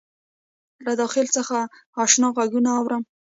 له 0.85 0.91
داخل 1.01 1.25
څخه 1.37 1.57
آشنا 2.03 2.27
غــــــــــږونه 2.35 2.69
اورم 2.79 3.03